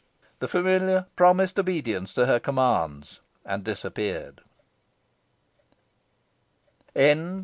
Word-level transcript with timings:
The 0.39 0.47
familiar 0.47 1.05
promised 1.15 1.59
obedience 1.59 2.11
to 2.15 2.25
her 2.25 2.39
commands, 2.39 3.19
and 3.45 3.63
disappeared. 3.63 4.41